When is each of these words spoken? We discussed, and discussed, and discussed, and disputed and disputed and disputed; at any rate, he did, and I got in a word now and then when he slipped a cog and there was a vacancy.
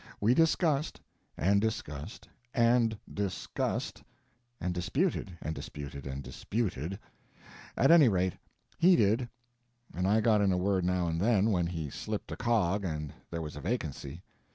We 0.19 0.33
discussed, 0.33 0.99
and 1.37 1.61
discussed, 1.61 2.27
and 2.55 2.97
discussed, 3.13 4.01
and 4.59 4.73
disputed 4.73 5.37
and 5.39 5.53
disputed 5.53 6.07
and 6.07 6.23
disputed; 6.23 6.97
at 7.77 7.91
any 7.91 8.09
rate, 8.09 8.33
he 8.79 8.95
did, 8.95 9.29
and 9.93 10.07
I 10.07 10.19
got 10.19 10.41
in 10.41 10.51
a 10.51 10.57
word 10.57 10.85
now 10.85 11.05
and 11.07 11.21
then 11.21 11.51
when 11.51 11.67
he 11.67 11.91
slipped 11.91 12.31
a 12.31 12.35
cog 12.35 12.83
and 12.83 13.13
there 13.29 13.43
was 13.43 13.55
a 13.55 13.61
vacancy. 13.61 14.23